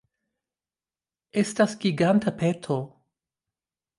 Estas 1.41 1.75
giganta 1.83 2.31
peto 2.41 2.79